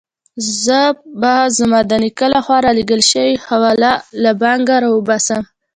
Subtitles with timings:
[0.63, 0.79] زه
[1.19, 3.93] به زما د نیکه له خوا رالېږل شوې حواله
[4.23, 5.41] له بانکه راوباسم.